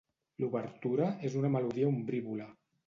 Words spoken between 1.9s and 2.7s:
ombrívola.